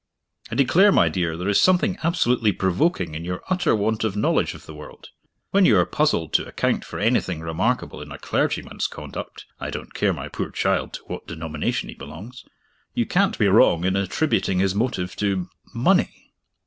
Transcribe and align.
"I 0.49 0.55
declare, 0.55 0.91
my 0.91 1.09
dear, 1.09 1.37
there 1.37 1.47
is 1.47 1.61
something 1.61 1.95
absolutely 2.03 2.51
provoking 2.51 3.13
in 3.13 3.23
your 3.23 3.43
utter 3.51 3.75
want 3.75 4.03
of 4.03 4.15
knowledge 4.15 4.55
of 4.55 4.65
the 4.65 4.73
world! 4.73 5.09
When 5.51 5.63
you 5.63 5.77
are 5.77 5.85
puzzled 5.85 6.33
to 6.33 6.47
account 6.47 6.83
for 6.83 6.97
anything 6.97 7.39
remarkable 7.41 8.01
in 8.01 8.11
a 8.11 8.17
clergyman's 8.17 8.87
conduct 8.87 9.45
(I 9.59 9.69
don't 9.69 9.93
care, 9.93 10.11
my 10.11 10.27
poor 10.27 10.49
child, 10.49 10.93
to 10.93 11.03
what 11.05 11.27
denomination 11.27 11.87
he 11.89 11.93
belongs) 11.93 12.43
you 12.95 13.05
can't 13.05 13.37
be 13.37 13.47
wrong 13.47 13.85
in 13.85 13.95
attributing 13.95 14.57
his 14.57 14.73
motive 14.73 15.15
to 15.17 15.49
Money. 15.71 16.33